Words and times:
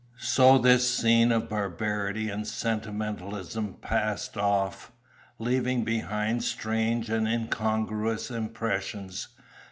So 0.17 0.57
this 0.57 0.91
scene 0.97 1.31
of 1.31 1.47
barbarity 1.47 2.31
and 2.31 2.47
sentimentalism 2.47 3.75
passed 3.81 4.35
off, 4.35 4.91
leaving 5.37 5.83
behind 5.83 6.43
strange 6.43 7.11
and 7.11 7.27
incongruous 7.27 8.31
impressions. 8.31 9.27